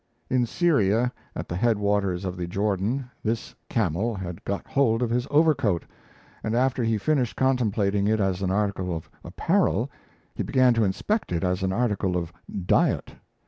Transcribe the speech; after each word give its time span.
In 0.31 0.47
Syria, 0.47 1.13
at 1.35 1.47
the 1.47 1.55
head 1.55 1.77
waters 1.77 2.25
of 2.25 2.35
the 2.35 2.47
Jordan, 2.47 3.11
this 3.23 3.53
camel 3.69 4.15
had 4.15 4.43
got 4.43 4.65
hold 4.65 5.03
of 5.03 5.11
his 5.11 5.27
overcoat; 5.29 5.85
and 6.43 6.55
after 6.55 6.83
he 6.83 6.97
finished 6.97 7.35
contemplating 7.35 8.07
it 8.07 8.19
as 8.19 8.41
an 8.41 8.49
article 8.49 8.95
of 8.95 9.11
apparel, 9.23 9.91
he 10.33 10.41
began 10.41 10.73
to 10.73 10.83
inspect 10.83 11.31
it 11.31 11.43
as 11.43 11.61
an 11.61 11.71
article 11.71 12.17
of 12.17 12.33
diet. 12.65 13.13